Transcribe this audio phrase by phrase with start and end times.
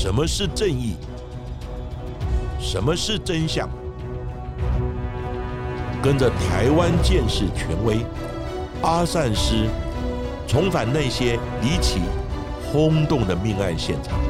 [0.00, 0.94] 什么是正义？
[2.60, 3.68] 什么是真相？
[6.00, 8.06] 跟着台湾建士权威
[8.80, 9.68] 阿善师，
[10.46, 12.00] 重返那些离奇、
[12.70, 14.20] 轰动的命案现场，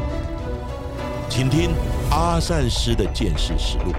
[1.29, 1.71] 请听
[2.11, 3.93] 阿善师的见识实录。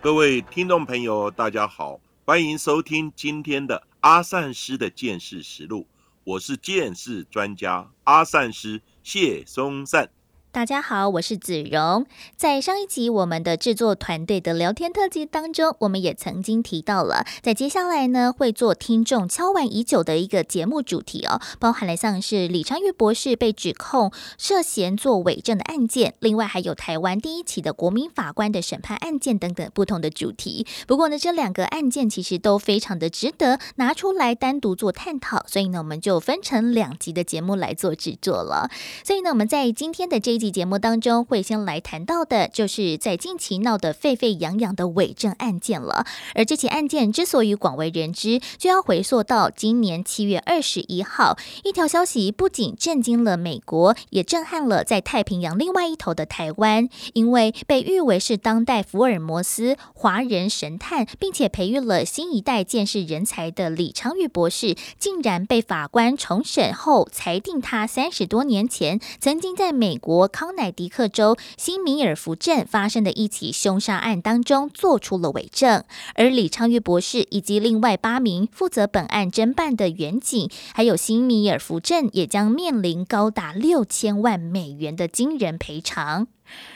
[0.00, 5.88] 各位听众朋友，大家好，欢迎收听今天的阿善师的见识实录。
[6.22, 10.17] 我是见识专家阿善师谢松散。
[10.50, 12.06] 大家好，我是子荣。
[12.34, 30.66] 在上一集我们的制作团队的聊天特辑当中，我们也曾经提到了，在接下来呢会做听众敲完已久的一个节目主题哦，包含了像是李昌钰博士被指控涉嫌做伪证的案件，另外还有台湾第一起的国民法官的审判案件等等不同的主题。
[30.86, 38.70] 不过呢，这两个案件其实都非常的值得拿出来单独做探讨，所以呢，我们就分成两集的节目来做制作了。
[39.04, 40.48] 所以呢，我们在今天的这集。
[40.58, 46.04] 节目当中会先来谈到的，就是在近期闹得沸沸扬扬的伪证案件了。
[46.34, 56.88] 而这起案件之所以广为人知，就要回溯到今年七月二十一号，一条消息不仅震惊了美国，也震撼了在太平洋另外一头的台湾。
[57.12, 70.27] 因为被誉为是当代福尔摩斯、华人神探，并且培育了新一代见识人才的李昌钰博士，竟然被法官重审后裁定他三十多年前曾经在美国。
[70.28, 75.82] 康乃狄克州新米尔福镇发生的一起凶杀案当中做出了伪证，
[76.14, 86.28] 而李昌钰博士以及另外八名负责本案侦办的员警，还有新米尔福镇也将面临高达六千万美元的惊人赔偿。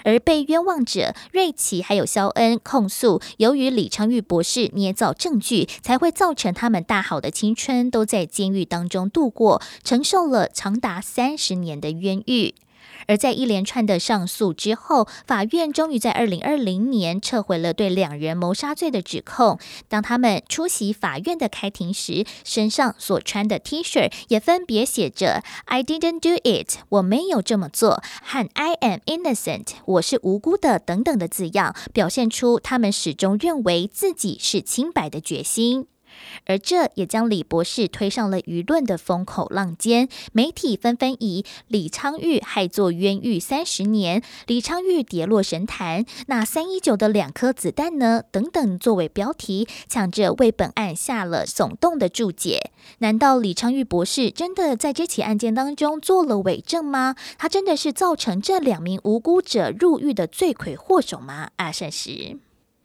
[0.04, 12.54] 而被冤枉者瑞奇还有肖恩控诉，由于李昌钰博士捏造证据，才会造成他们大好的青春都在监狱当中度过，承受了长达三十年的冤狱。
[13.12, 19.58] 而在一连串的上诉之后，法院终于在二零二零年撤回了对两人谋杀罪的指控。
[19.86, 35.86] 当他们出席法院的开庭时，身上所穿的 T 恤也分别写着 “I didn't do it”，我没有这么做，和 “I am innocent”，我是无辜的等等的字样，表现出他们始终认为自己是清白的决心。
[36.46, 52.70] 而这也将李博士推上了舆论的风口浪尖，媒体纷纷以“李昌钰害作冤狱三十年”“李昌钰跌落神坛”“那三一九的两颗子弹呢”等等作为标题，抢着为本案下了耸动的注解。
[52.98, 57.14] 难道李昌钰博士真的在这起案件当中做了伪证吗？
[57.38, 61.50] 他真的是造成这两名无辜者入狱的罪魁祸首吗？
[61.56, 62.38] 阿善时。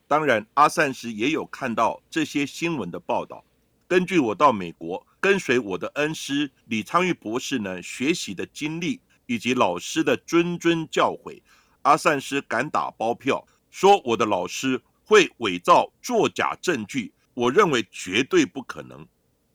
[0.07, 3.43] 当然，阿善师也有看到这些新闻的报道。
[3.89, 11.41] 根据我到美国跟随我的恩师李昌钰博士呢学习的经历，以及老师的谆谆教诲，
[11.81, 19.05] 阿善师敢打包票说我的老师会伪造作假证据，我认为绝对不可能。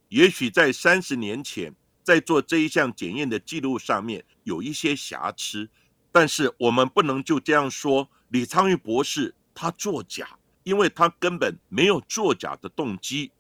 [0.09, 5.71] 也许在三十年前，在做这一项检验的记录上面有一些瑕疵，
[6.11, 10.29] 但是我们不能就这样说李昌钰博士他作假。
[10.65, 13.31] 因为他根本没有作假的动机，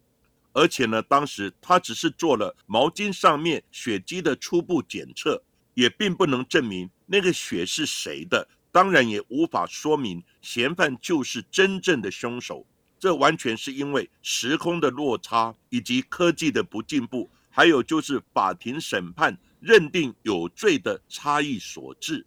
[0.52, 5.42] 而且呢，当时他只是做了毛巾上面血迹的初步检测，
[5.74, 12.66] 也并不能证明那个血是谁的，当然也无法说明嫌犯就是真正的凶手。
[12.98, 22.26] 这完全是因为时空的落差以及科技的不进步，还有就是法庭审判认定有罪的差异所致。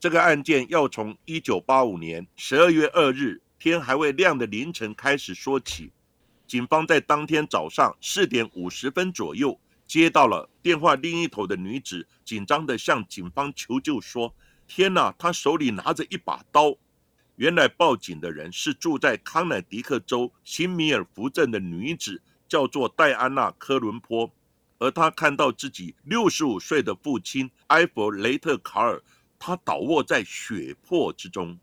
[0.00, 3.40] 这个案件要从一九八五年十二月二日。
[3.58, 5.90] 天还未亮的凌晨开始说起，
[6.46, 14.32] 警方在当天早上四点五十分左右接到了电话，另一头的女子紧张地向警方求救说
[14.68, 16.76] ：“天哪，她手里拿着一把刀。”
[17.34, 24.32] 原来报警的人是住在康乃狄克州新米尔福镇的女子，叫做戴安娜·科伦坡，
[24.78, 29.02] 而她看到自己六十五岁的父亲埃弗雷特·卡尔，
[29.38, 31.58] 他倒卧在血泊之中。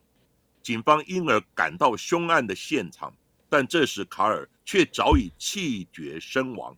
[0.65, 3.13] 警方因而赶到凶案的现场，
[3.47, 6.75] 但这时卡尔却早已气绝身亡。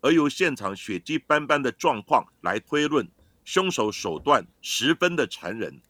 [0.00, 3.08] 而由现场血迹斑斑的状况来推论，
[3.44, 5.80] 凶手手段十分的残忍。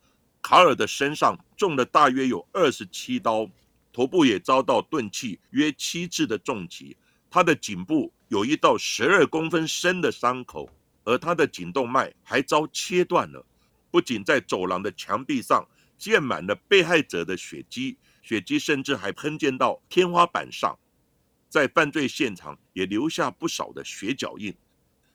[0.43, 3.49] 卡尔的身上中了大约有二十七刀，
[3.95, 6.95] 头部也遭到钝器约七次的重击。
[7.31, 10.69] 他的颈部有一道十二公分深的伤口，
[11.03, 13.43] 而他的颈动脉还遭切断了。
[13.91, 15.67] 不仅在走廊的墙壁上。
[15.99, 20.79] 溅满了被害者的血迹，血迹甚至还喷溅到天花板上，
[21.49, 24.55] 在犯罪现场也留下不少的血脚印。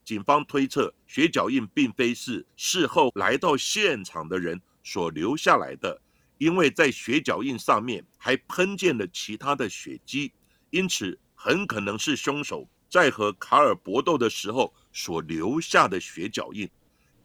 [0.04, 6.02] 警方推测血脚印并非是事后来到现场的人所留下来的，
[6.38, 10.34] 因为在血脚印上面还喷溅了其他的血迹，
[10.72, 16.70] 因此很可能是凶手在和卡尔搏斗的时候所留下的血脚印。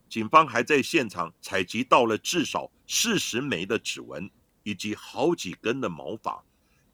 [0.09, 4.31] 警方还在现场采集到了至少四十枚的指纹
[4.63, 6.43] 以及好几根的毛发，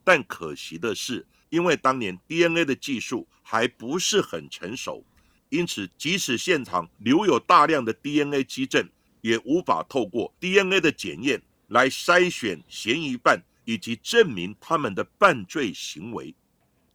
[0.03, 5.05] 但可惜的是，因为当年 DNA 的技术还不是很成熟。
[5.51, 8.89] 因此，即使现场留有大量的 DNA 基证，
[9.21, 16.35] 也无法透过 DNA 的检验来筛选嫌疑犯以及证明他们的犯罪行为。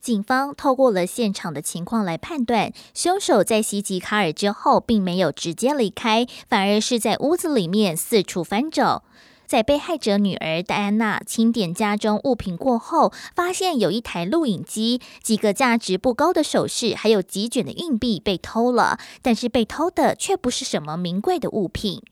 [0.02, 9.04] 警方透过了现场的情况来判断，凶手在袭击卡尔之后，并没有直接离开，反而是在屋子里面四处翻找。
[9.46, 19.00] 在被害者女儿戴安娜清点家中物品过后，发现有一台录影机、几个价值不高的首饰，还有几卷的硬币被偷了。
[19.24, 22.04] 但是被偷的却不是什么名贵的物品。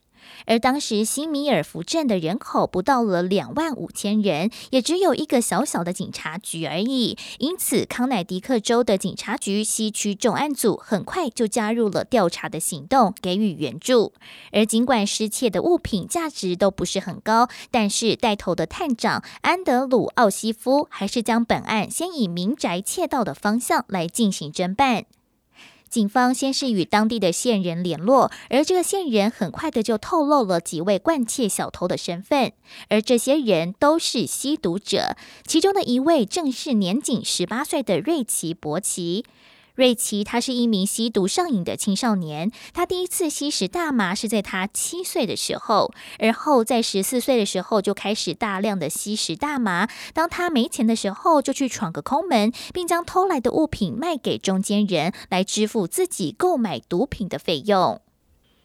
[0.45, 7.17] 而当时新米尔福镇的人口不到了两万五千人，也只有一个小小的警察局而已。
[7.39, 14.13] 因此，康乃狄克州的警察局西区重案组很快就加入了调查的行动，给予援助。
[14.51, 25.05] 而尽管失窃的物品价值都不是很高，但是带头的探长安德鲁奥西夫还是将本案先以民宅窃盗的方向来进行侦办。
[25.89, 32.51] 警方先是与当地的线人联络，而这个线人很快的就透露了几位惯窃小偷的身份，
[32.89, 39.25] 而这些人都是吸毒者，其中的一位正是年仅十八岁的瑞奇·伯奇。
[39.77, 42.51] 瑞奇，他是一名吸毒上瘾的青少年。
[42.73, 49.87] 他第一次吸食大麻是在他七岁的时候，而后在十四岁的时候就开始大量的吸食大麻。
[50.15, 58.01] 当他没钱的时候，就去闯个空门，并将偷来的物品卖给中间人，来支付自己购买毒品的费用。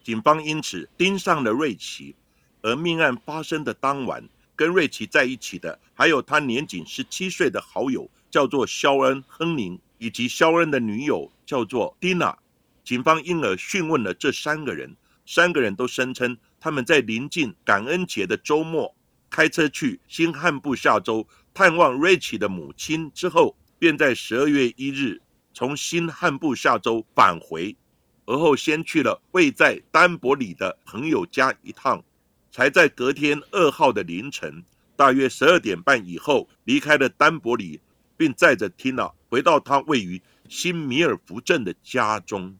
[0.02, 2.16] 警方因此盯上了瑞奇，
[2.62, 4.26] 而命案发生的当晚，
[4.56, 9.78] 跟瑞奇在一起的还有他年仅十七岁的好友，叫做肖恩·亨宁。
[10.02, 12.36] 以及肖恩的女友叫做蒂娜，
[12.82, 18.92] 警方因而讯问了这三个人，三个人都声称他们在临近感恩节的周末
[19.30, 25.22] 开车去新罕布夏州探望瑞奇的母亲之后，便在十二月一日
[25.54, 27.76] 从新罕布夏州返回，
[28.24, 32.02] 而后先去了位在丹伯里的朋友家一趟，
[32.50, 34.64] 才在隔天二号的凌晨
[34.96, 37.80] 大约十二点半以后离开了丹伯里。
[38.14, 42.54] 并载着 Tina 回到他位于新米尔福镇的家中，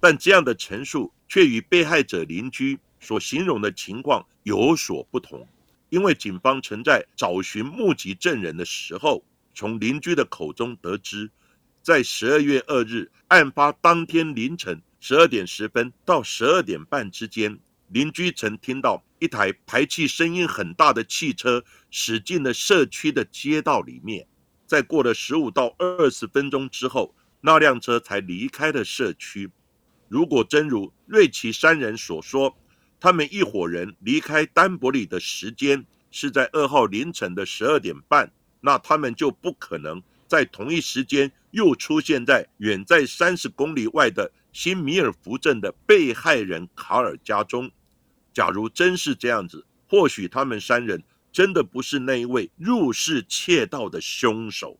[0.00, 5.46] 但这样的陈述却与被害者邻居所形容的情况有所不同。
[5.90, 11.30] 因为警方曾在找寻目击证人的时候，从邻居的口中得知，
[11.82, 17.56] 在十二月二日案发当天凌晨十二点十分到十二点半之间，
[17.90, 24.26] 邻居曾听到一台排气声音很大的汽车驶进了社区的街道里面。
[24.72, 29.50] 在过了十五到二十分钟之后，那辆车才离开了社区。
[30.08, 32.56] 如果真如瑞奇三人所说，
[32.98, 38.32] 他们一伙人离开丹伯里的时间是在二号凌晨的十二点半，
[38.62, 47.70] 那他们就不可能在同一时间又出现在远在三十公里外的新米尔福镇的被害人卡尔家中。
[48.32, 51.04] 假如真是这样子，或许他们三人。
[51.32, 54.76] 真的不是那一位入室窃盗的凶手。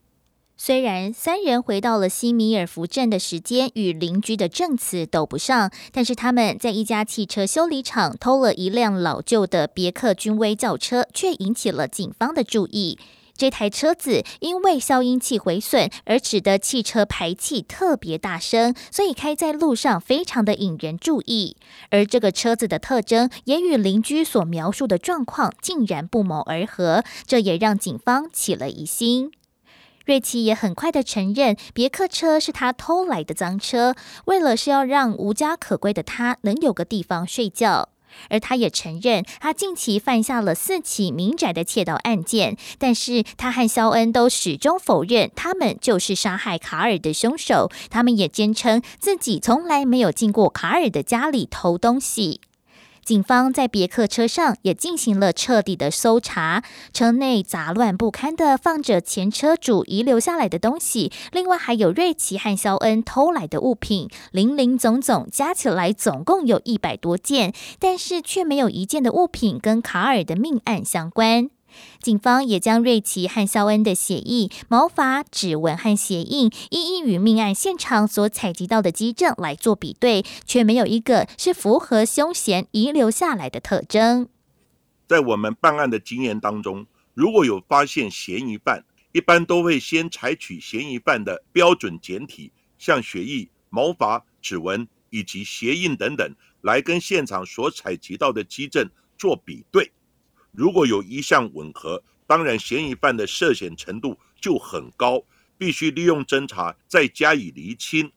[0.54, 12.96] 虽然三人回到了西米尔福镇的时间与邻居的证词斗不上，但是他们在一家汽车修理厂偷了一辆老旧的别克君威轿车，却引起了警方的注意。
[13.36, 21.56] 这台车子因为消音器毁损，而使得汽车排气特别大声，所以开在路上非常的引人注意。
[21.90, 29.32] 而这个车子的特征也与邻居所描述的状况竟然不谋而合，这也让警方起了疑心。
[30.04, 37.90] 瑞奇也很快的承认，别克车是他偷来的赃车，为了是要让无家可归的他能有个地方睡觉。
[38.28, 47.70] 而他也承认，他近期犯下了四起民宅的窃盗案件，但是他和肖恩都始终否认他们就是杀害卡尔的凶手。
[47.90, 52.40] 他们也坚称自己从来没有进过卡尔的家里偷东西。
[53.04, 71.50] 警方在别克车上也进行了彻底的搜查，车内杂乱不堪的放着前车主遗留下来的东西，另外还有瑞奇和肖恩偷来的物品，零零总总加起来总共有一百多件，但是却没有一件的物品跟卡尔的命案相关。
[72.00, 84.28] 警方也将瑞奇和肖恩的血液、毛发、指纹和鞋印一一与命案现场所采集到的基证来做比对，却没有一个是符合凶嫌遗留下来的特征。
[85.06, 98.88] 在我们办案的经验当中，如果有发现嫌疑犯，一般都会先采取嫌疑犯的标准检体，像血液、毛发、指纹以及鞋印等等，来跟现场所采集到的基证
[99.18, 99.92] 做比对。
[100.52, 105.24] 如果有一项吻合，当然嫌疑犯的涉险程度就很高，
[105.56, 108.12] 必须利用侦查再加以厘清。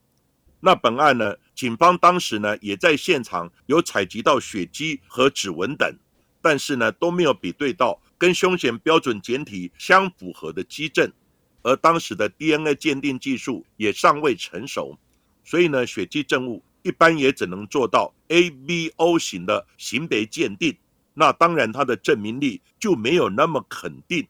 [0.60, 5.98] 那本案呢，警方当时呢也在现场有采集到血迹和指纹等，
[6.42, 8.02] 但是呢都没有比对到。
[8.18, 11.12] 跟凶险标准检体相符合的基证，
[11.62, 14.98] 而当时的 DNA 鉴定技术也尚未成熟，
[15.44, 20.78] 所以呢，血迹证物一般也只能做到 ABO 型的型别鉴定。
[21.16, 24.28] 那当然，他的证明力就没有那么肯定。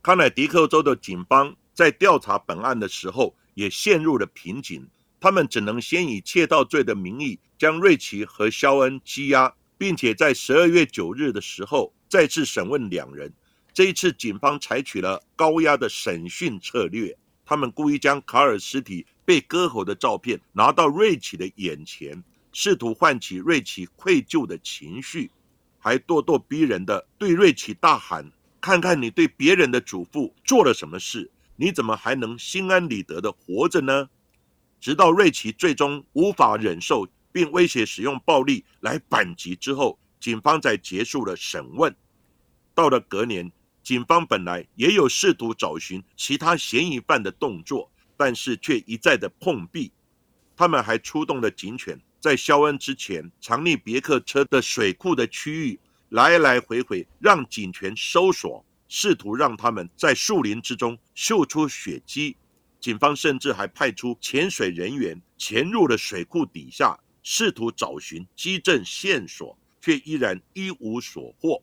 [0.00, 4.86] 康乃狄克州的警方在调查本案的时候也陷入了瓶颈，
[5.18, 11.92] 他们只能先以窃盗罪的名义将瑞奇和肖恩羁押，并且在十二月九日的时候。
[12.10, 13.30] 再次审问两人，
[13.74, 17.14] 这一次警方采取了高压的审讯策略。
[17.44, 25.30] 他们故意将卡尔尸体被割喉的照片拿到瑞奇的眼前，试图唤起瑞奇愧疚的情绪，
[25.88, 28.30] 还咄咄逼人的对瑞奇大喊
[28.60, 34.10] ：“看看你对别人的祖父做了什么事，你怎么还能心安理得的活着呢？”
[34.78, 39.98] 直到瑞奇最终无法忍受，并威胁使用暴力来反击之后。
[40.20, 41.96] 警方在结束了审问，
[42.74, 43.50] 到了隔年，
[43.82, 49.90] 警方本来也有试图找寻其他嫌疑犯的动作，但是却一再的碰壁。
[50.58, 62.36] 他们还出动了警犬，在肖恩之前藏匿别克车的水库的区域来来回回让警犬搜索，试图让他们在树林之中嗅出血迹。
[62.80, 69.56] 警方甚至还派出潜水人员潜入了水库底下，试图找寻基证线索。
[69.80, 71.62] 却依然一无所获。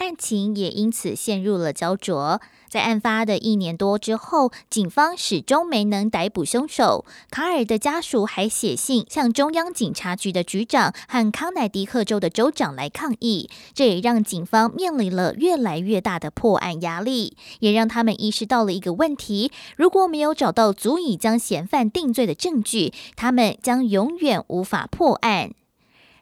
[0.00, 2.40] 案情也因此陷入了焦灼。
[2.68, 7.04] 在案发的一年多之后，警方始终没能逮捕凶手。
[7.28, 25.50] 卡尔的家属还写信向中央警察局的局长和康乃狄克州的州长来抗议，这也让警方面临了越来越大的破案压力，也让他们意识到了一个问题：如果没有找到足以将嫌犯定罪的证据，他们将永远无法破案。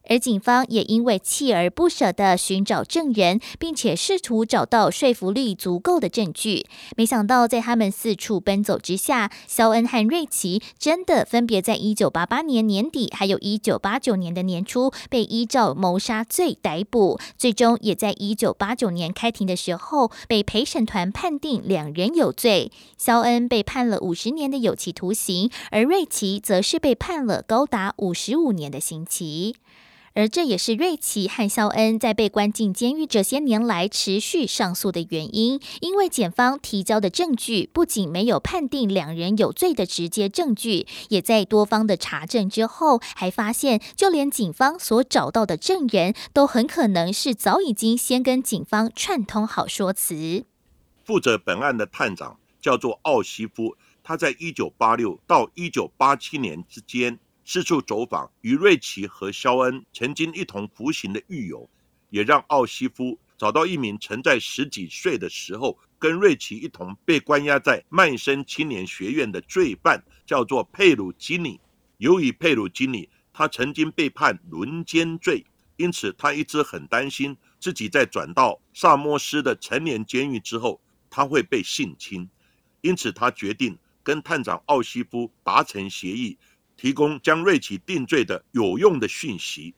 [0.08, 22.72] 而警方也因为锲而不舍地寻找证人，并且试图找到说服力足够的证据，没想到在他们四处奔走之下，肖恩和瑞奇真的分别在一九八八年年底，还有一九八九年的年初被依照谋杀罪逮捕，最终也在一九八九年开庭的时候被陪审团判定两人有罪。
[22.96, 29.56] 肖恩被判了五十年的有期徒刑，而瑞奇则是被判了高达五十五年的刑期。
[30.14, 50.44] 而这也是瑞奇和肖恩在被关进监狱这些年来持续上诉的原因，因为检方提交的证据不仅没有判定两人有罪的直接证据，也在多方的查证之后，还发现就连警方所找到的证人都很可能是早已经先跟警方串通好说辞。
[51.04, 57.18] 负责本案的探长叫做奥西夫，他在一九八六到一九八七年之间。
[57.50, 61.66] 四处走访，与瑞奇和肖恩曾经一同服刑的狱友，
[62.10, 71.58] 也让奥西夫找到一名曾在十几岁的时候跟瑞奇一同被关押在曼森青年学院的罪犯，叫做佩鲁基尼。
[71.96, 75.42] 由于佩鲁基尼他曾经被判轮奸罪，
[75.78, 80.78] 因此他一直很担心自己在转到萨摩斯的成年监狱之后，
[81.08, 82.28] 他会被性侵，
[82.82, 86.36] 因此他决定跟探长奥西夫达成协议。
[86.78, 89.74] 提供将瑞奇定罪的有用的讯息，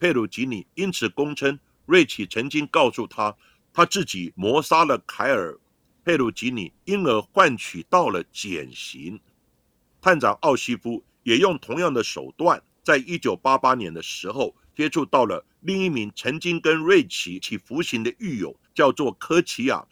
[0.00, 1.56] 佩鲁吉尼因此供称
[1.86, 3.36] 瑞奇曾经告诉他，
[3.72, 5.56] 他自己谋杀了凯尔，
[6.04, 9.20] 佩鲁吉尼因而换取到了减刑。
[10.00, 19.86] 探长奥西夫也用同样的手段，在一九八八年的时候接触到了另一名曾经跟瑞奇一起服刑的狱友，叫做科奇亚。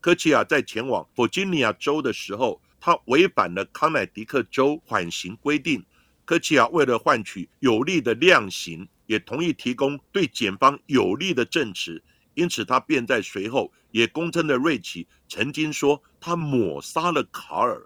[0.00, 5.84] 科奇亚在前往弗吉尼亚州的时候，他违反了康乃狄克州缓刑规定。
[6.26, 12.02] 科奇亚为了换取有利的量刑，也同意提供对检方有利的证词，
[12.34, 17.80] 因此他便在随后也公称了瑞奇曾经说他抹杀了卡尔。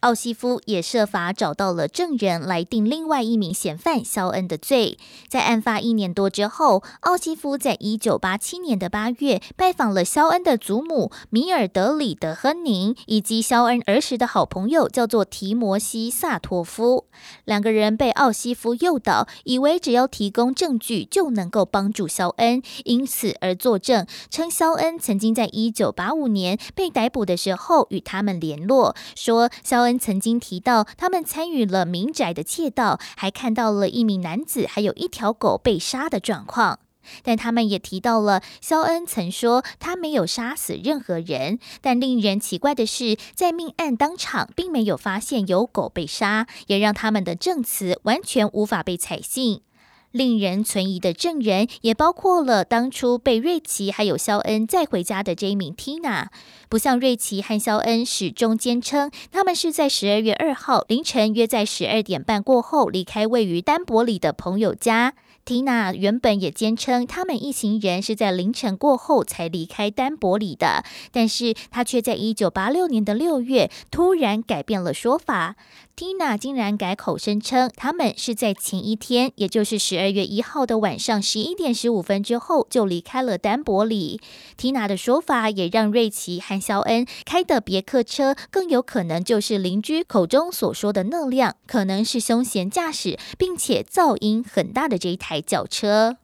[0.00, 4.96] 奥西夫也设法找到了证人来定另外一名嫌犯肖恩的罪。
[5.28, 17.04] 在案发一年多之后，奥西夫在一九八七年的八月拜访了肖恩的祖母米尔德里德亨宁，以及肖恩儿时的好朋友，叫做提摩西萨托夫。
[17.44, 29.89] 两个人被奥西夫诱导，以为只要提供证据就能够帮助肖恩，因此而作证，称肖恩曾经在一九八五年被逮捕的时候与他们联络，说肖恩。
[29.98, 36.80] 曾经提到，他们参与了民宅的窃盗，还看到了一名男子还有一条狗被杀的状况。
[37.22, 41.58] 但他们也提到了肖恩曾说他没有杀死任何人。
[41.80, 49.62] 但令人奇怪的是，在命案当场并没有发现有狗被杀，也让他们的证词完全无法被采信。
[50.12, 56.26] 令人存疑的证人也包括了当初被瑞奇还有肖恩载回家的这一名 Tina。
[56.68, 65.14] 不像瑞奇和肖恩始终坚称，他们是在十二月二号凌晨约在十二点半过后离开位于丹伯里的朋友家。
[65.46, 75.56] 缇娜原本也坚称，他们一行人是在凌晨过后才离开丹伯里的，但是她却在一九八六年的六月突然改变了说法。
[76.00, 84.18] 缇娜竟然改口声称，他们是在前一天，也就是十二月一号的晚上十一点十五分之后就离开了丹伯里。
[84.56, 96.16] 缇娜的说法也让瑞奇和肖恩开的别克车更有可能就是邻居口中所说的那辆，可能是凶嫌驾驶并且噪音很大的这一台轿车。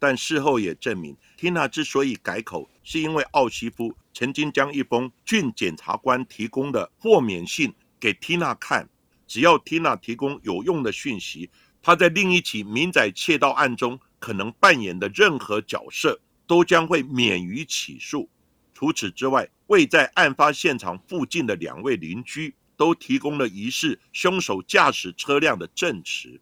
[0.00, 7.72] 但事后也证明，缇娜之所以改口，是因为奥西夫曾经将一封郡检察官提供的豁免信。
[8.00, 8.88] 给缇娜看，
[9.26, 11.50] 只要缇娜提供有用的讯息，
[11.82, 18.28] 她在另一起民宅窃盗案中可能扮演的任何角色都将会免于起诉。
[18.72, 26.40] 除此之外，位在案发现场附近的两位邻居都提供了疑似凶手驾驶车辆的证词，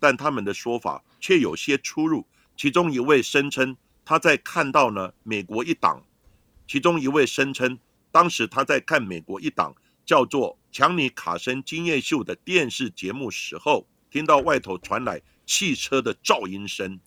[0.00, 2.26] 但他们的说法却有些出入。
[2.56, 6.02] 其中一位声称他在看到呢美国一档，
[6.66, 7.78] 其中一位声称
[8.10, 9.74] 当时他在看美国一档。
[10.08, 17.00] 叫做强尼卡森金叶秀的电视节目时候，听到外头传来汽车的噪音声，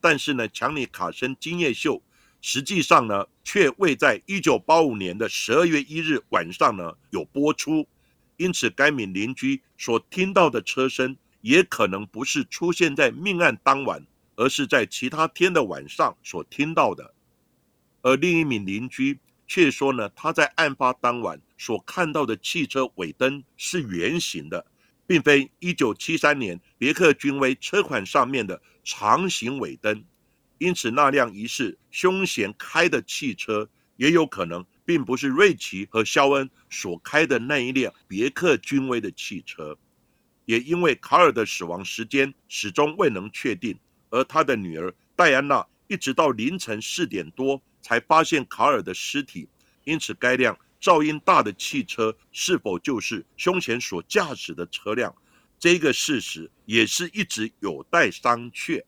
[0.00, 2.00] 但是呢，强尼卡森金叶秀
[2.40, 7.88] 实际上呢，却未在一九八五年的十二月一日晚上呢有播出，
[8.36, 17.12] 因此该名邻居所听到的车声，也可能不是出现在命案当晚，而是在其他天的晚上所听到的，
[18.02, 19.18] 而另一名邻居。
[19.48, 24.66] 却说呢，他在案发当晚所看到的汽车尾灯是圆形的，
[25.06, 30.04] 并非一九七三年别克君威车款上面的长形尾灯。
[30.58, 39.76] 因此，那辆疑似凶嫌开的汽车，也有可能并不是瑞奇和肖恩所开的那一辆别克君威的汽车。
[40.44, 43.78] 也因为卡尔的死亡时间始终未能确定，
[44.10, 47.62] 而他的女儿戴安娜一直到凌晨四点多。
[47.82, 49.48] 才发现卡尔的尸体，
[49.84, 55.14] 因此该辆噪音大的汽车是否就是胸前所驾驶的车辆，
[55.58, 58.84] 这个事实也是一直有待商榷。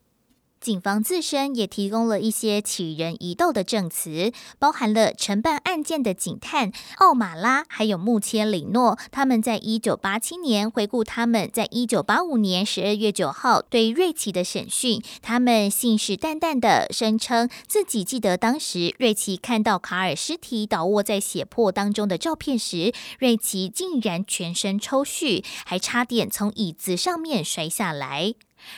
[0.61, 8.99] 警方自身也提供了一些起人疑窦的证词，包含了承办案件的警探奥马拉，还有穆切里诺。
[9.11, 28.35] 他们在一九八七年回顾他们在一九八五年十二月九号对瑞奇的审讯，他们信誓旦旦的声称自己记得当时瑞奇看到卡尔尸体倒卧在血泊当中的照片时，瑞奇竟然全身抽搐，还差点从椅子上面摔下来。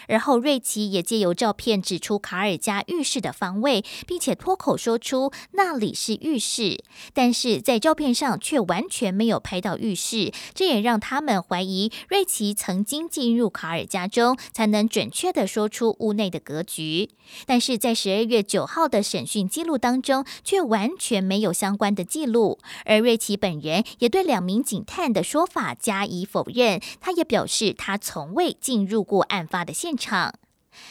[0.08, 6.82] 而后，瑞奇也借由照片指出卡尔家浴室的方位，并且脱口说出那里是浴室，
[7.14, 17.08] 但是在照片上却完全没有拍到浴室，这也让他们怀疑瑞奇曾经进入卡尔家中，才能准确的说出屋内的格局。
[17.46, 29.69] 但是在十二月九号的审讯记录当中，却完全没有相关的记录，而瑞奇本人也对两名警探的说法加以否认，他也表示他从未进入过案发的。
[29.72, 30.34] 现场，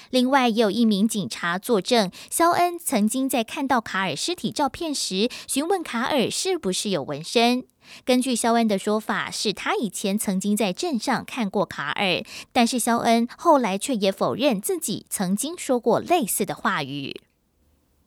[0.09, 7.65] 另外也有一名警察作证，肖恩曾经在看到卡尔尸体照片时，询问卡尔是不是有纹身。
[8.05, 17.19] 根据肖恩的说法，是他以前曾经在镇上看过卡尔，但是肖恩后来却也否认自己曾经说过类似的话语。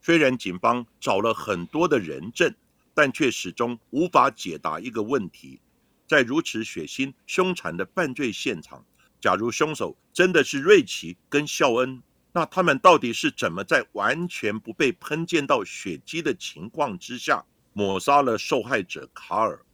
[0.01, 2.55] 虽然警方找了很多的人证，
[2.95, 5.61] 但却始终无法解答一个问题：
[6.07, 8.85] 在如此血腥凶残的犯罪现场。
[9.23, 19.65] 假如凶手真的是瑞奇跟肖恩，那他们到底是怎么在完全不被喷溅到血迹的情况之下抹杀了受害者卡尔？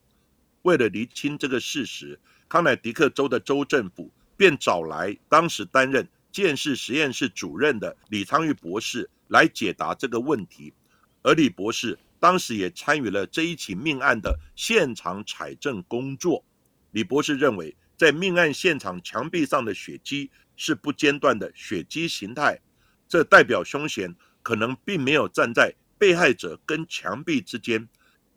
[0.63, 10.75] 为了厘清这个事实，康乃狄克州的州政府便找来当时担任监视实验室主任的李昌钰博士来解答这个问题。
[11.23, 16.45] 而李博士当时也参与了这一起命案的现场采证工作。
[16.91, 22.59] 李博士认为，在命案现场墙壁上的血迹是不间断的血迹形态，
[23.07, 27.87] 这代表凶嫌可能并没有站在被害者跟墙壁之间。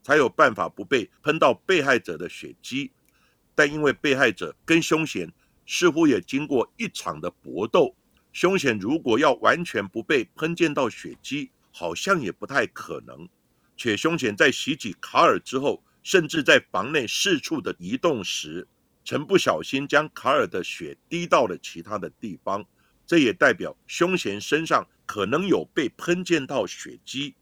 [0.04, 2.91] 才有办法不被喷到被害者的血迹，
[3.54, 5.32] 但因为被害者跟凶嫌
[5.67, 7.95] 似乎也经过一场的搏斗，
[8.34, 13.30] 凶嫌如果要完全不被喷溅到血迹，好像也不太可能。
[13.78, 18.67] 且凶嫌在袭击卡尔之后，甚至在房内四处的移动时，
[19.04, 22.66] 曾不小心将卡尔的血滴到了其他的地方，
[23.06, 27.36] 这也代表凶嫌身上可能有被喷溅到血迹。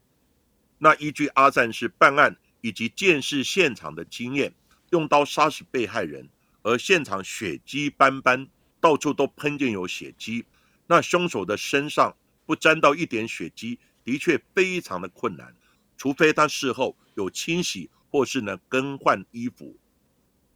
[0.78, 2.36] 那依据阿赞是办案。
[2.62, 4.52] 以及见识现场的经验，
[4.90, 6.28] 用刀杀死被害人，
[6.60, 8.46] 而现场血迹斑斑，
[8.78, 10.44] 到处都喷溅有血迹，
[10.86, 15.56] 那凶手的身上不沾到一点血迹，的确非常的困难，
[15.96, 19.74] 除非他事后有清洗或是呢更换衣服。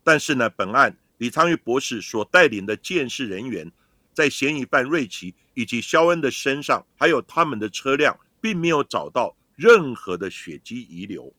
[0.05, 3.73] 但是呢，本案李昌钰博士所带领的监视人员，
[4.12, 11.33] 在嫌疑犯瑞奇以及肖恩的身上，还有他们的车辆，并没有找到任何的血迹遗留。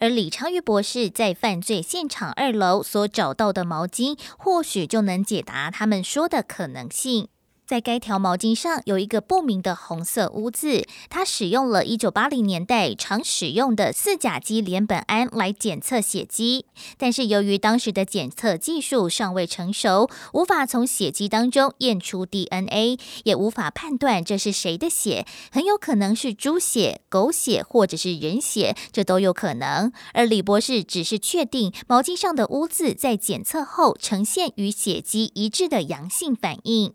[0.00, 7.28] 而李昌钰博士在犯罪现场二楼所找到的毛巾，或许就能解答他们说的可能性。
[7.66, 16.66] 在该条毛巾上有一个不明的红色污渍，它使用了一九八零年代常使用的四甲基联苯胺来检测血迹，
[16.98, 29.90] 但是由于当时的检测技术尚未成熟，无法从血迹当中验出 DNA，也无法判断这是谁的血，很有可能是猪血、狗血或者是人血，这都有可能。
[30.12, 36.94] 而李博士只是确定毛巾上的污渍在检测后呈现与血迹一致的阳性反应。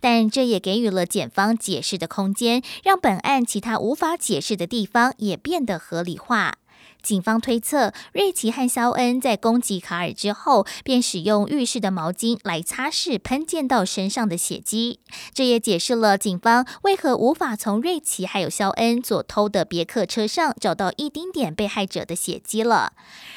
[0.00, 6.58] 但这也给予了检方解释的空间，让本案其他无法解释的地方也变得合理化。
[7.06, 14.98] 警方推测，瑞奇和肖恩在攻击卡尔之后，便使用浴室的毛巾来擦拭喷溅到身上的血迹。
[15.32, 22.92] 这也解释了警方为何无法从瑞奇还有肖恩所偷的别克车上找到一丁点被害者的血迹了。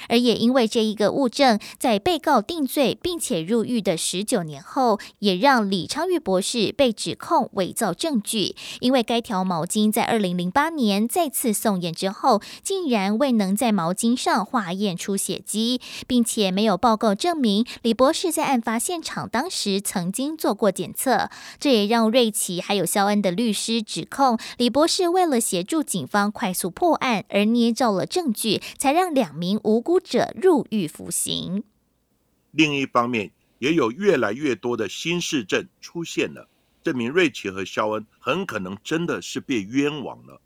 [0.08, 8.55] 而也因为这一个物证，在被告定罪并且入狱的十九年后，也让李昌钰博士被指控伪造证据。
[8.79, 13.59] 因为该条毛巾在二零零八年再次送验之后，竟然未能。
[13.60, 31.65] 在毛巾上化验出血迹，并且没有报告证明李博士在案发现场当时曾经做过检测，这也让瑞奇还有肖恩的律师指控李博士为了协助警方快速破案而捏造了证据，才让两名无辜者入狱服刑。
[32.52, 36.48] 另一方面，也有越来越多的新市证出现了，
[36.82, 40.39] 证明瑞奇和肖恩很可能真的是被冤枉了。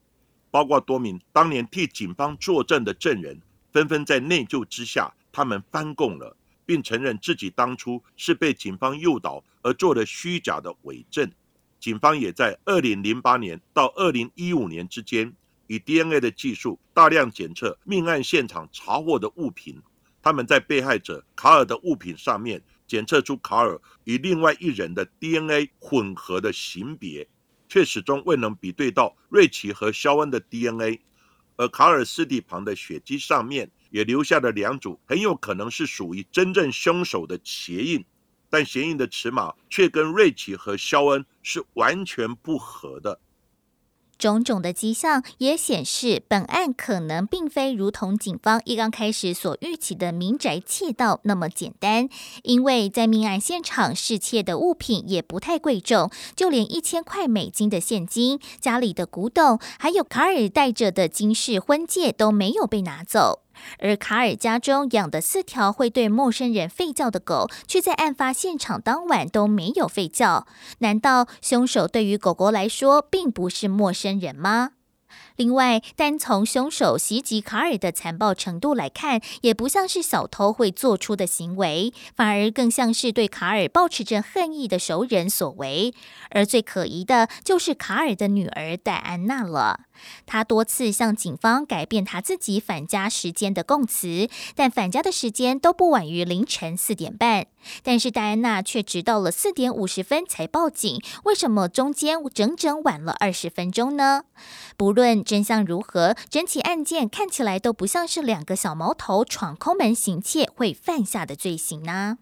[0.53, 11.27] 包括多名当年替警方作证的证人，纷纷在内疚之下，他们翻供了，并承认自己当初是被警方诱导而做了虚假的伪证。
[11.79, 15.33] 警方也在二零零八年到二零一五年之间，
[15.65, 19.81] 以 DNA 的技术大量检测命案现场查获的物品，
[20.21, 27.27] 他们在被害者卡尔的物品上面检测出卡尔与另外一人的 DNA 混合的型别。
[27.73, 31.01] 却始终未能比对到瑞奇和肖恩的 DNA，
[31.55, 38.05] 而卡尔斯蒂旁的血迹上面也留下了两组很有可能是属于真正凶手的鞋印，
[38.47, 43.19] 但鞋印的尺码却跟瑞奇和肖恩是完全不合的。
[44.17, 52.09] 种种的迹象也显示，本案可能并非如同警方一刚开始所预期的民宅窃盗那么简单。
[52.43, 63.42] 因为在命案现场失窃的物品也不太贵重，就连一千块美金的现金、家里的古董，还有卡尔戴着的金饰婚戒都没有被拿走。
[63.79, 70.47] 而卡尔家中养的四条会对陌生人吠叫的狗，却在案发现场当晚都没有吠叫。
[70.79, 74.71] 难道凶手对于狗狗来说并不是陌生人吗？
[75.35, 85.93] 另外，单从凶手袭击卡尔的残暴程度来看，也不像是小偷会做出的行为，反而更像是对卡尔抱持着恨意的熟人所为。
[86.29, 89.81] 而最可疑的就是卡尔的女儿戴安娜了。
[90.25, 97.47] 他多次向警方改变他自己返家时间的供词，但返家的时间都不晚于凌晨四点半。
[97.81, 104.25] 但是戴安娜却直到了四点五十分才报警，为什么中间整整晚了二十分钟呢？
[104.75, 112.17] 不论真相如何，整起案件看起来都不像是两个小毛头闯空门行窃会犯下的罪行呢。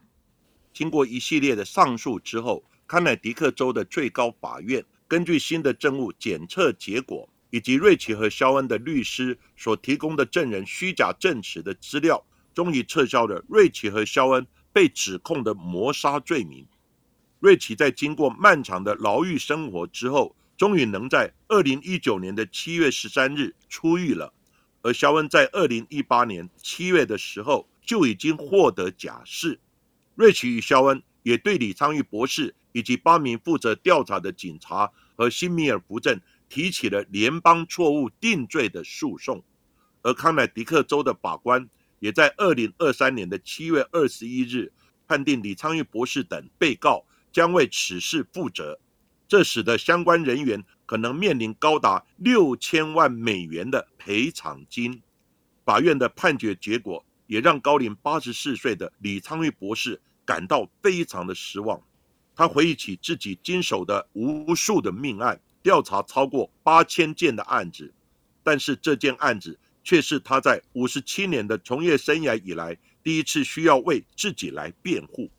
[0.73, 7.27] 经过一系列的上诉之后，康乃狄克州的最高法院根据新的证物检测结果。
[7.51, 16.65] 以及瑞奇和肖恩的律师所提供的证人虚假证词的资料，终于撤销了瑞奇和肖恩被指控的谋杀罪名。
[17.39, 24.33] 瑞奇在经过漫长的牢狱生活之后，终于能在二零一九年的七月十三日出狱了。
[24.83, 29.59] 而肖恩在二零一八年七月的时候就已经获得假释。
[30.15, 36.21] 瑞奇与肖恩也对李昌钰博士以及八名负责调查的警察和新米尔福镇。
[36.51, 39.41] 提起了联邦错误定罪的诉讼，
[40.01, 44.73] 而康乃狄克州的法官也在二零二三年的七月二十一日
[45.07, 48.77] 判定李昌钰博士等被告将为此事负责，
[49.29, 55.01] 这使得相关人员可能面临高达六千万美元的赔偿金。
[55.63, 61.81] 法院的判决结果也让高龄八十四岁的李昌钰博士感到非常的失望。
[62.35, 65.39] 他回忆起自己经手的无数的命案。
[65.63, 67.93] 调查超过八千件的案子，
[68.43, 75.29] 但是这件案子却是他在五十七年的从业生涯以来第一次需要为自己来辩护。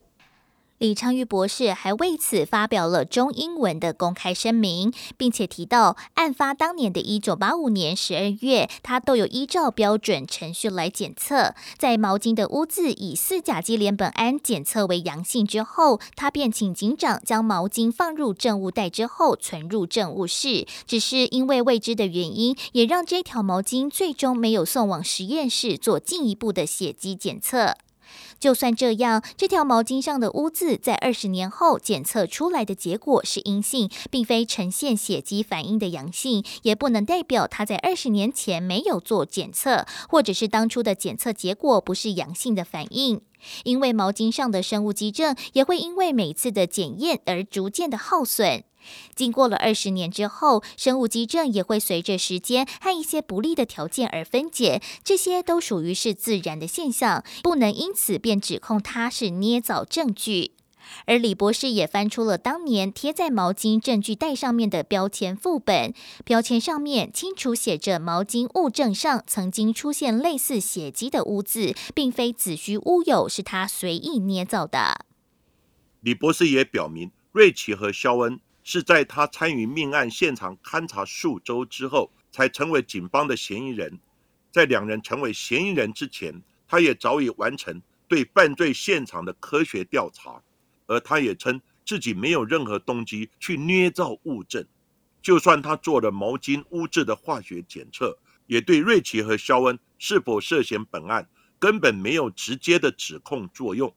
[0.83, 20.66] 李昌钰博士还为此发表了中英文的公开声明，并且提到，案发当年的一九八五年十二月，他都有依照标准程序来检测，在毛巾的污渍以四甲基联苯胺检测为阳性之后，他便请警长将毛巾放入证物袋之后存入证物室。
[20.85, 27.77] 只是因为未知的原因，也让这条毛巾最终没有送往实验室做进一步的血迹检测。
[28.38, 43.20] 就算这样，这条毛巾上的污渍在二十年后检测出来的结果是阴性，并非呈现血迹反应的阳性，也不能代表他在二十年前没有做检测，或者是当初的检测结果不是阳性的反应。
[43.64, 48.62] 因为毛巾上的生物基证也会因为每次的检验而逐渐的耗损。
[49.14, 60.53] 经过了二十年之后，生物基证也会随着时间和一些不利的条件而分解，这些都属于是自然的现象，不能因此便指控它是捏造证据。
[61.07, 75.07] 而李博士也翻出了当年贴在毛巾证据袋上面的标签副本，标签上面清楚写着毛巾物证上曾经出现类似血迹的污渍，并非子虚乌有，是他随意捏造的。
[76.01, 78.40] 李博士也表明，瑞奇和肖恩。
[78.64, 83.98] 是在他参与命案现场勘查数周之后，才成为警方的嫌疑人。
[84.51, 90.42] 在两人成为嫌疑人之前，他也早已完成对犯罪现场的科学调查。
[90.87, 94.64] 而他也称自己没有任何动机去捏造物证。
[95.22, 103.94] 就算他做了毛巾污渍的化学检测，也对瑞奇和肖恩是否涉嫌本案根本没有直接的指控作用。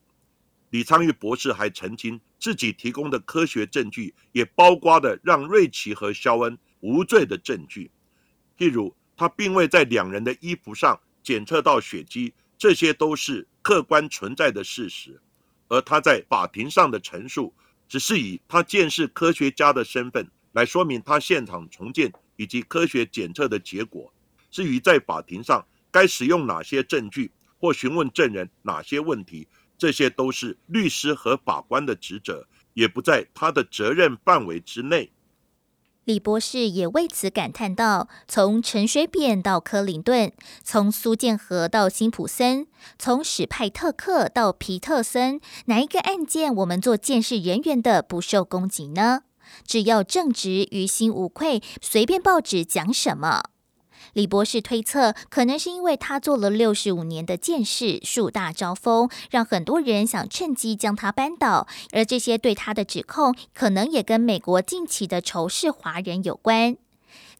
[0.69, 2.21] 李昌钰博士还曾经。
[2.45, 7.89] 自己提供的科学证据，也包括的让瑞奇和肖恩无罪的证据，
[8.55, 15.19] 譬如他并未在两人的衣服上检测到血迹，这些都是客观存在的事实。
[15.69, 17.51] 而他在法庭上的陈述，
[17.89, 24.13] 只是以他见识科学家的身份来说明他现场重建以及科学检测的结果。
[24.51, 29.47] 至于在法庭上该使用哪些证据或询问证人哪些问题。
[29.77, 35.11] 这些都是律师和法官的职责，也不在他的责任范围之内。
[36.05, 40.31] 李博士也为此感叹道：“从陈水扁到克林顿，
[40.63, 42.67] 从苏建和到辛普森，
[42.99, 49.23] 从史派特克到皮特森，哪一个案件我们做监视人员的不受攻击呢？
[49.65, 53.45] 只要正直、于心无愧，随便报纸讲什么。”
[54.15, 61.67] 李博士推测，可能是因为他做了六十五年的剑士，树大招风，让很多人想趁机将他扳倒。
[61.91, 66.77] 而这些对他的指控，可能也跟美国近期的仇视华人有关。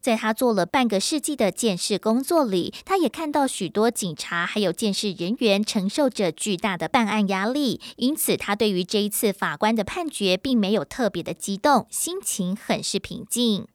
[0.02, 13.66] 在他做了半个世纪的监视工作里，他也看到许多警察还有监视人员承受着巨大的办案压力，因此他对于这一次法官的判决并没有特别的激动，心情很是平静。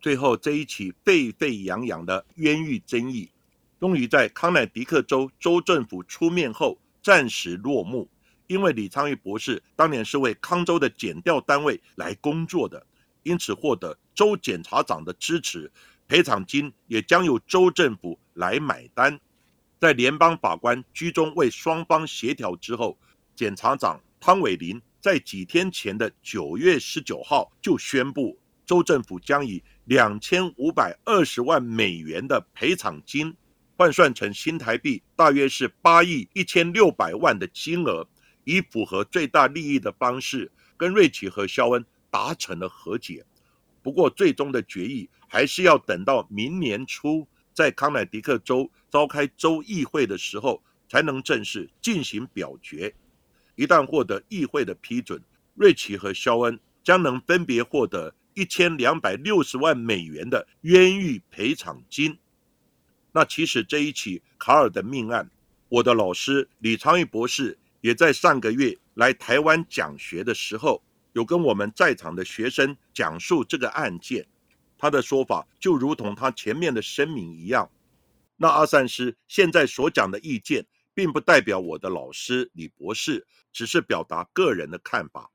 [0.00, 3.28] 最后，这一起沸沸扬扬的冤狱争议，
[3.78, 8.08] 终于在康乃狄克州州政府出面后暂时落幕。
[8.46, 12.84] 因为李昌钰博士当年是为康州的检调单位来工作的，
[13.22, 15.70] 因此获得州检察长的支持，
[16.08, 19.20] 赔偿金也将由州政府来买单。
[19.78, 22.98] 在联邦法官居中为双方协调之后，
[23.36, 28.36] 检察长汤伟林在几天前的九月十九号就宣布，
[28.70, 33.34] 州政府将以两千五百二十万美元的赔偿金，
[33.76, 38.06] 换算成新台币大约是八亿一千六百万的金额，
[38.44, 43.26] 以符合最大利益的方式，跟瑞奇和肖恩达成了和解。
[43.82, 52.94] 不过，最终的决议还是要等到明年初，在康乃狄克州召开州议会的时候，才能正式进行表决。
[53.56, 55.20] 一旦获得议会的批准，
[55.56, 62.18] 瑞奇和肖恩将能分别获得一千两百六十万美元的冤狱赔偿金。
[63.12, 65.30] 那其实这一起卡尔的命案，
[65.68, 70.82] 我的老师李昌钰博士也在上个月来台湾讲学的时候。
[71.12, 74.24] 有跟我们在场的学生讲述这个案件，
[74.78, 77.68] 他的说法就如同他前面的声明一样。
[78.36, 85.32] 那阿善师现在所讲的意见，并不代表我的老师李博士，只是表达个人的看法。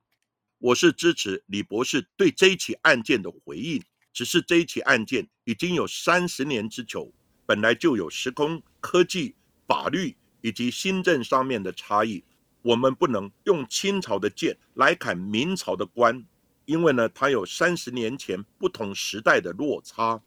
[0.65, 3.80] 我是支持李博士对这一起案件的回应，
[4.12, 7.13] 只是这一起案件已经有三十年之久，
[7.45, 9.36] 本来就有时空、科技、
[9.67, 12.23] 法律以及新政上面的差异。
[12.63, 16.25] 我们不能用清朝的剑来砍明朝的官，
[16.65, 20.19] 因为呢，它有三十年前不同时代的落差，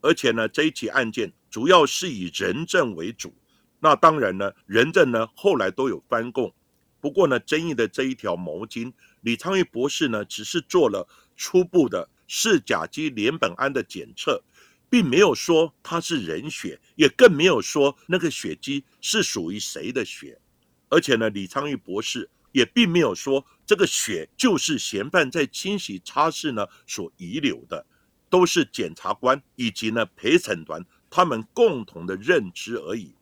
[0.00, 3.32] 而且呢，这一起案件主要是以人证为主。
[3.78, 6.52] 那当然呢，人证呢后来都有翻供，
[7.00, 8.92] 不过呢，争议的这一条毛巾，
[9.24, 14.44] 李昌钰博士呢只是做了初步的试甲基联苯胺的检测，
[14.90, 20.38] 并没有说它是人血，也更没有说那个血迹是属于谁的血。
[20.90, 27.86] 而且呢，李昌钰博士也并没有说这个血就是嫌犯在清洗擦拭呢所遗留的，
[28.28, 33.14] 都是检察官以及呢陪审团他们共同的认知而已。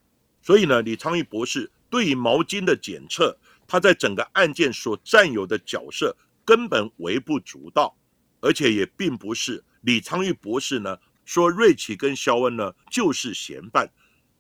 [0.42, 3.38] 所以呢，李昌钰博士对于毛巾的检测，
[3.72, 7.96] 他在整个案件所占有的角色根本微不足道，
[8.40, 13.90] 而且也并不是李昌钰博士呢说瑞奇跟肖恩呢就是嫌犯，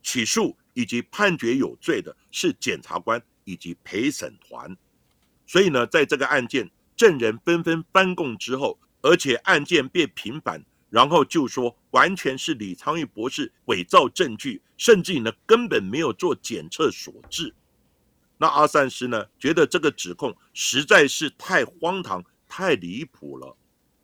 [0.02, 0.54] 起诉。
[0.74, 4.74] 以及判决有罪的是检察官以及陪审团，
[5.46, 17.54] 所以呢，在这个案件证人纷纷翻供之后，而且案件变平反，然后就说完全是李昌钰博士伪造证据，甚至呢根本没有做检测所致。
[18.42, 23.56] 那阿善师呢觉得这个指控实在是太荒唐、太离谱了。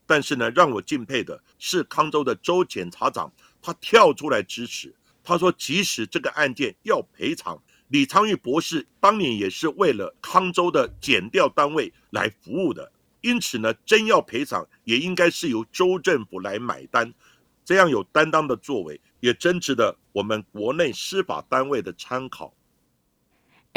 [0.06, 4.94] 但是呢，让我敬佩的是康州的州检察长，他跳出来支持。
[5.24, 17.12] 他说：“即使这个案件要赔偿，李昌钰博士当年也是为了康州的检调单位来服务的，因此呢，真要赔偿，也应该是由州政府来买单。
[17.64, 22.54] 这样有担当的作为，也真值得我们国内司法单位的参考。”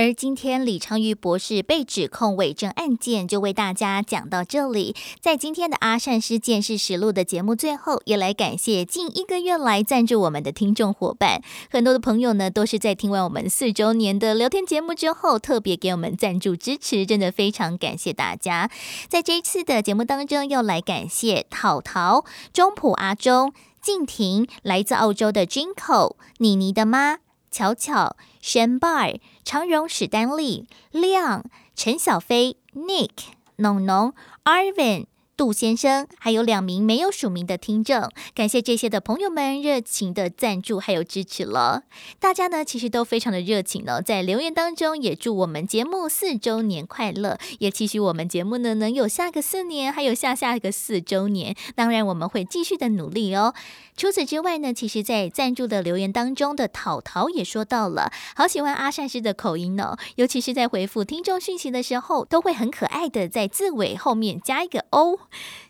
[0.02, 4.96] 而今天李昌钰博士被指控伪证案件，就为大家讲到这里。
[5.20, 11.44] 在今天的阿善师见识实录的节目最后，也来感谢近一个月来赞助我们的听众伙伴。
[11.70, 18.72] 很多的朋友呢，都是在听完我们四周年的聊天节目之后，特别给我们赞助支持，真的非常感谢大家。
[19.08, 27.20] 在这一次的节目当中，要来感谢淘淘、中普、阿忠、静婷，来自澳洲的 Jinko、妮妮的妈。
[27.52, 31.44] 巧巧、轩 bar、长荣、史丹利、亮、
[31.76, 33.10] 陈小飞、Nick、
[33.58, 34.14] 农农、
[34.46, 35.11] Arvin。
[35.42, 41.82] 杜先生，还有两名没有署名的听众，感谢这些的朋友们热情的赞助还有支持了。
[42.20, 51.56] 大家呢其实都非常的热情呢，在留言当中也祝我们节目四周年快乐，也期许我们节目呢能有下个四年，还有下下个四周年。
[51.74, 53.56] 当然我们会继续的努力哦。
[53.98, 65.18] 除此之外呢，其实，在赞助的留言当中的淘淘也说到了，好喜欢阿善师的口音哦，尤其是在回复听众讯息的时候，都会很可爱的在字尾后面加一个 O。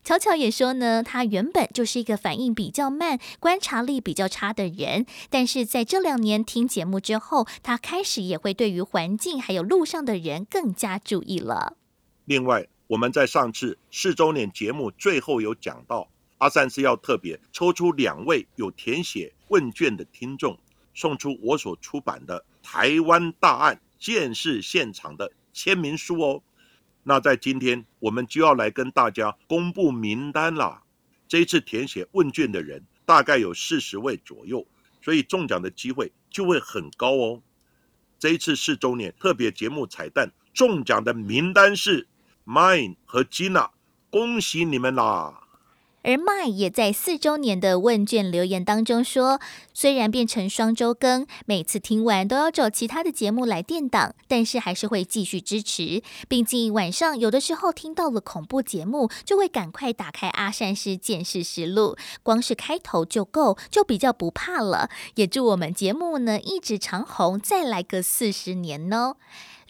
[0.04, 11.78] 巧巧也说呢，他原本就是一个反应比较慢、观察力比较差的人，但是在这两年听节目之后，他开始也会对于环境还有路上的人更加注意了。
[12.26, 16.08] 另外，我们在上次四周年节目最后有讲到，
[16.39, 20.58] 阿三是要特别抽出两位有填写问卷的听众，
[20.93, 26.41] 送出我所出版的《台湾大案见识现场》的签名书哦。
[27.04, 30.84] 那在今天，我们就要来跟大家公布名单啦。
[31.28, 34.66] 这一次填写问卷的人大概有四十位左右，
[35.02, 37.42] 所以中奖的机会就会很高哦。
[38.20, 42.08] 这一次四周年特别节目彩蛋，中奖的名单是
[42.45, 43.72] Mine 和 Gina，
[44.10, 45.47] 恭喜你们啦！
[46.04, 49.39] 而 My 也在四周年的问卷留言当中说，
[49.74, 56.02] 虽然变成双周更，每次听完都要找其他的节目来垫档，但是还是会继续支持。
[56.28, 64.89] 毕竟晚上有的时候听到了恐怖节目，就会赶快打开《阿善师见识实录》，光是开头就够，就比较不怕了。
[65.16, 69.18] 也祝我们节目呢一直长红，再来个四十年哦。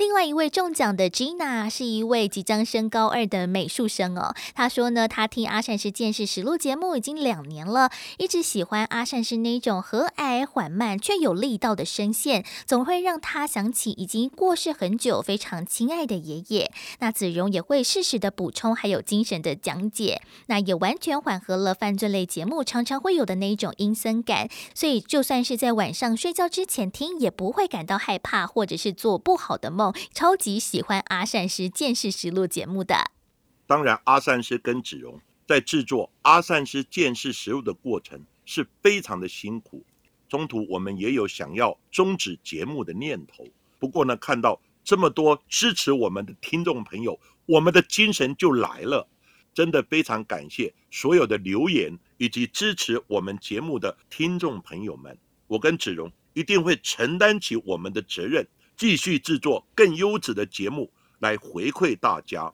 [0.01, 4.33] 另外一位中奖的 Gina 是一位即将升高二的美术生哦。
[4.55, 16.71] 他说呢，他听阿善师见识实录节目已经两年了，一直喜欢阿善师那种和蔼缓慢却有力道的声线，总会让他想起已经过世很久、非常亲爱的爷爷。
[16.97, 24.49] 那子荣也会适时的补充，还有精神的讲解，那也完全缓和了犯罪类节目常常会有的那一种阴森感。
[24.73, 29.90] 所以就算是在晚上睡觉之前听，也不会感到害怕，或者是做不好的梦。
[30.13, 33.11] 超级喜欢阿善师见识实录节目的，
[33.65, 39.85] 当然阿善师跟子荣在制作阿善师见识实录的过程是非常的辛苦，
[40.27, 43.47] 中途我们也有想要终止节目的念头。
[43.79, 49.07] 不过呢，看到这么多支持我们的听众朋友，我们的精神就来了。
[49.53, 55.17] 真的非常感谢所有的留言以及支持我们节目的听众朋友们，
[55.47, 58.47] 我跟子荣一定会承担起我们的责任。
[58.81, 62.51] 继续制作更优质的节目来回馈大家。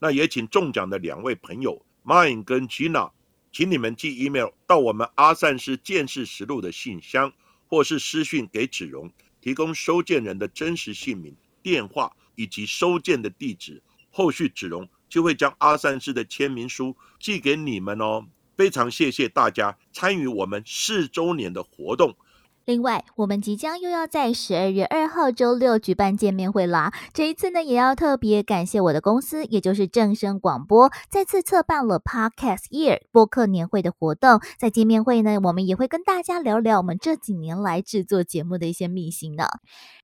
[0.00, 3.12] 那也请中奖的两位朋友 Mine 跟 Gina，
[3.52, 7.32] 请你们寄 email 到我们阿善师见识实录的信箱，
[7.68, 9.08] 或是私讯给子荣，
[9.40, 11.32] 提供收件人的真实姓名、
[11.62, 13.80] 电话以及收件的地址。
[14.10, 18.26] 后续子荣就会将阿善师的签名书寄给你们哦。
[18.56, 22.16] 非常谢谢大家参与我们四周年的活动。
[22.64, 26.92] 另外，我们即将又要在十二月二号周六举办见面会啦。
[27.12, 34.40] 这一次呢，也要特别感谢我的公司，也就是正声广播，再次策办了 Podcast Year 播客年会的活动。
[34.60, 39.48] 在见面会呢，我们也会跟大家聊聊我们这几年来制作节目的一些秘辛呢。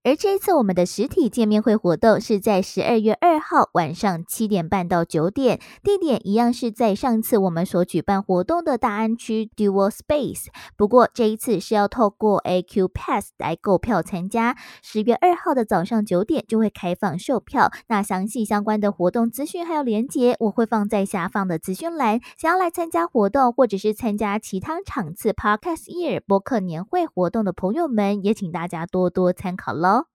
[0.02, 10.46] 而这一次我们的实体见面会活动是在十二月二号晚上七点半到九点，地点一样是在上次我们所举办活动的大安区 Dual Space，
[10.76, 12.42] 不过这一次是要透过。
[12.49, 17.70] A Q Pass 来购票参加，十月二号的早上九点就会开放售票。
[17.88, 22.20] 那详细相关的活动资讯还有链接，我会放在下方的资讯栏。
[22.36, 30.07] 想要来参加活动，或者是参加其他场次 Podcast Year 播客年会活动的朋友们，也请大家多多参考喽。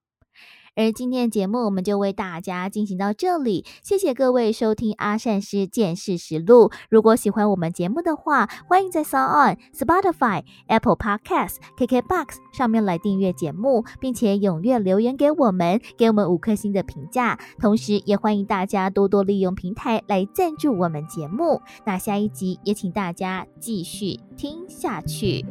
[0.76, 6.70] 而今天的节目我们就为大家进行到这里，谢谢各位收听阿善师见识实录。
[6.90, 17.38] 如果喜欢我们节目的话，欢迎在 Sound、Spotify、Apple Podcasts、KKBox 上面来订阅节目，并且踊跃留言给我们，给我们五颗星的评价。
[17.60, 21.60] 同时，也欢迎大家多多利用平台来赞助我们节目。
[21.86, 25.44] 那下一集也请大家继续听下去。